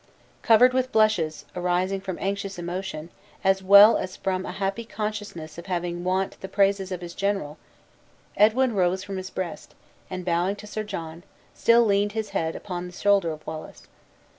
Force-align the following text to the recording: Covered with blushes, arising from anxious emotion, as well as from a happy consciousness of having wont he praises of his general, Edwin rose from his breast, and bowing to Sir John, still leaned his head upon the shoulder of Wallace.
Covered 0.41 0.73
with 0.73 0.91
blushes, 0.91 1.45
arising 1.55 2.01
from 2.01 2.17
anxious 2.19 2.57
emotion, 2.57 3.11
as 3.43 3.61
well 3.61 3.97
as 3.97 4.17
from 4.17 4.47
a 4.47 4.51
happy 4.53 4.83
consciousness 4.83 5.59
of 5.59 5.67
having 5.67 6.03
wont 6.03 6.37
he 6.41 6.47
praises 6.47 6.91
of 6.91 7.01
his 7.01 7.13
general, 7.13 7.59
Edwin 8.35 8.73
rose 8.73 9.03
from 9.03 9.17
his 9.17 9.29
breast, 9.29 9.75
and 10.09 10.25
bowing 10.25 10.55
to 10.55 10.65
Sir 10.65 10.81
John, 10.81 11.21
still 11.53 11.85
leaned 11.85 12.13
his 12.13 12.29
head 12.31 12.55
upon 12.55 12.87
the 12.87 12.93
shoulder 12.93 13.31
of 13.31 13.45
Wallace. 13.45 13.83